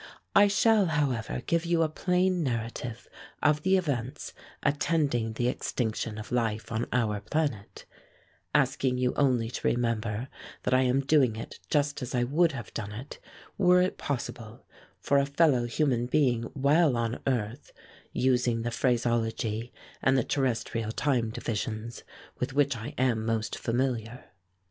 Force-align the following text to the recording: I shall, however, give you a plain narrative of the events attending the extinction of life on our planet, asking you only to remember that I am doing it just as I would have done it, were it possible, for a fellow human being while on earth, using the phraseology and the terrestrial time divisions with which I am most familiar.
I 0.35 0.47
shall, 0.47 0.87
however, 0.87 1.43
give 1.45 1.63
you 1.63 1.83
a 1.83 1.87
plain 1.87 2.41
narrative 2.41 3.07
of 3.43 3.61
the 3.61 3.77
events 3.77 4.33
attending 4.63 5.33
the 5.33 5.47
extinction 5.47 6.17
of 6.17 6.31
life 6.31 6.71
on 6.71 6.87
our 6.91 7.19
planet, 7.21 7.85
asking 8.55 8.97
you 8.97 9.13
only 9.13 9.51
to 9.51 9.67
remember 9.67 10.27
that 10.63 10.73
I 10.73 10.81
am 10.81 11.01
doing 11.01 11.35
it 11.35 11.59
just 11.69 12.01
as 12.01 12.15
I 12.15 12.23
would 12.23 12.53
have 12.53 12.73
done 12.73 12.91
it, 12.91 13.19
were 13.59 13.79
it 13.79 13.99
possible, 13.99 14.65
for 14.99 15.19
a 15.19 15.25
fellow 15.27 15.67
human 15.67 16.07
being 16.07 16.45
while 16.55 16.97
on 16.97 17.19
earth, 17.27 17.71
using 18.11 18.63
the 18.63 18.71
phraseology 18.71 19.71
and 20.01 20.17
the 20.17 20.23
terrestrial 20.23 20.91
time 20.91 21.29
divisions 21.29 22.01
with 22.39 22.53
which 22.53 22.75
I 22.75 22.95
am 22.97 23.23
most 23.23 23.55
familiar. 23.55 24.31